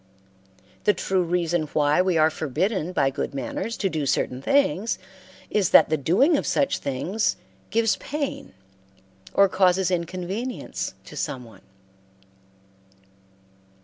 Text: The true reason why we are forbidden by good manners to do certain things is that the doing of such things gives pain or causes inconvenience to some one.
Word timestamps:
The 0.85 0.95
true 0.95 1.21
reason 1.21 1.67
why 1.73 2.01
we 2.01 2.17
are 2.17 2.31
forbidden 2.31 2.91
by 2.91 3.11
good 3.11 3.35
manners 3.35 3.77
to 3.77 3.87
do 3.87 4.07
certain 4.07 4.41
things 4.41 4.97
is 5.51 5.69
that 5.69 5.89
the 5.89 5.95
doing 5.95 6.37
of 6.37 6.47
such 6.47 6.79
things 6.79 7.35
gives 7.69 7.97
pain 7.97 8.53
or 9.35 9.47
causes 9.47 9.91
inconvenience 9.91 10.95
to 11.05 11.15
some 11.15 11.43
one. 11.45 11.61